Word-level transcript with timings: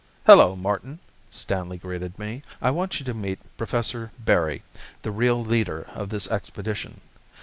"Hello, 0.25 0.55
Martin," 0.55 0.97
Stanley 1.29 1.77
greeted 1.77 2.17
me. 2.17 2.41
"I 2.59 2.71
want 2.71 2.99
you 2.99 3.05
to 3.05 3.13
meet 3.13 3.37
Professor 3.55 4.09
Berry, 4.17 4.63
the 5.03 5.11
real 5.11 5.45
leader 5.45 5.83
of 5.93 6.09
this 6.09 6.27
expedition. 6.31 7.01